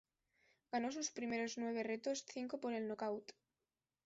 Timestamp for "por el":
2.59-2.87